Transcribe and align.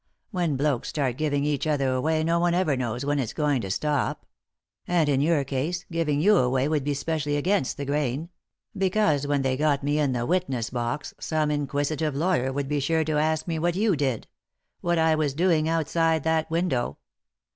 When 0.31 0.57
blokes 0.57 0.89
start 0.89 1.15
giving 1.17 1.45
each 1.45 1.67
other 1.67 1.89
away 1.93 2.23
no 2.23 2.39
one 2.39 2.55
ever 2.55 2.75
knows 2.75 3.05
when 3.05 3.19
it's 3.19 3.33
going 3.33 3.61
to 3.61 3.69
stop. 3.69 4.25
And, 4.87 5.07
in 5.07 5.21
your 5.21 5.43
case, 5.43 5.85
giving 5.91 6.19
you 6.19 6.37
away 6.37 6.67
would 6.67 6.83
be 6.83 6.95
specially 6.95 7.37
against 7.37 7.77
the 7.77 7.85
grain; 7.85 8.29
be 8.75 8.89
cause, 8.89 9.27
when 9.27 9.43
they 9.43 9.55
got 9.55 9.83
me 9.83 9.99
in 9.99 10.13
the 10.13 10.25
witness 10.25 10.71
box, 10.71 11.13
some 11.19 11.51
inquisitive 11.51 12.15
lawyer 12.15 12.51
would 12.51 12.67
be 12.67 12.79
sure 12.79 13.03
to 13.03 13.19
ask 13.19 13.47
me 13.47 13.59
what 13.59 13.75
you 13.75 13.95
did— 13.95 14.25
what 14.81 14.97
I 14.97 15.13
was 15.13 15.35
doing 15.35 15.69
outside 15.69 16.23
that 16.23 16.49
window. 16.49 16.97